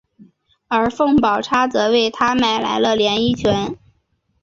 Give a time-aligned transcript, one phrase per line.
[0.67, 3.77] 而凤宝钗则为他买来了连衣裙。